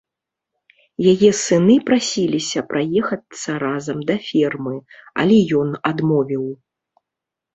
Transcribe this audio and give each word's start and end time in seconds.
Яе 1.11 1.27
сыны 1.39 1.73
прасіліся 1.89 2.63
праехацца 2.71 3.49
разам 3.65 3.99
да 4.09 4.15
фермы, 4.29 4.73
але 5.25 5.37
ён 5.59 5.69
адмовіў. 5.91 6.45